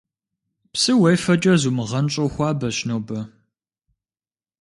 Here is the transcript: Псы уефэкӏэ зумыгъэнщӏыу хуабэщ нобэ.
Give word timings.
Псы 0.71 0.91
уефэкӏэ 1.01 1.53
зумыгъэнщӏыу 1.61 2.31
хуабэщ 2.33 2.77
нобэ. 2.87 3.19